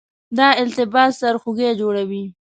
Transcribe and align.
دا 0.37 0.47
التباس 0.61 1.11
سرخوږی 1.21 1.69
جوړوي. 1.81 2.23